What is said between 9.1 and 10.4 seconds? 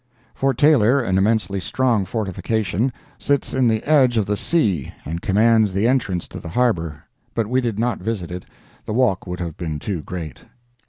would have been too great.